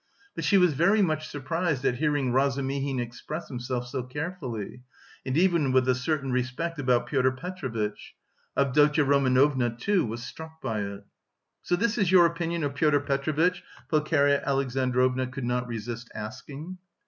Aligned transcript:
But 0.33 0.43
she 0.43 0.57
was 0.57 0.73
very 0.73 1.03
much 1.03 1.27
surprised 1.27 1.85
at 1.85 1.97
hearing 1.97 2.33
Razumihin 2.33 2.99
express 2.99 3.47
himself 3.49 3.85
so 3.87 4.01
carefully 4.01 4.81
and 5.23 5.37
even 5.37 5.71
with 5.71 5.87
a 5.87 5.93
certain 5.93 6.31
respect 6.31 6.79
about 6.79 7.05
Pyotr 7.05 7.31
Petrovitch. 7.31 8.15
Avdotya 8.57 9.03
Romanovna, 9.05 9.69
too, 9.77 10.03
was 10.03 10.23
struck 10.23 10.59
by 10.59 10.79
it. 10.81 11.05
"So 11.61 11.75
this 11.75 11.99
is 11.99 12.11
your 12.11 12.25
opinion 12.25 12.63
of 12.63 12.73
Pyotr 12.73 12.99
Petrovitch?" 13.01 13.61
Pulcheria 13.89 14.41
Alexandrovna 14.43 15.27
could 15.27 15.45
not 15.45 15.67
resist 15.67 16.09
asking. 16.15 16.79